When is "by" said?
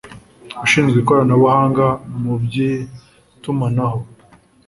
2.43-2.55